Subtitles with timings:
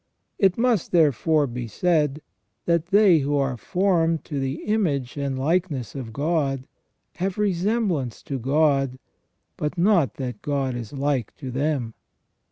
[0.39, 2.23] It must therefore be said,
[2.65, 6.65] that they who are formed to the image and likeness of God,
[7.17, 8.97] have resemblance to God,
[9.57, 11.93] but not that God is like to them.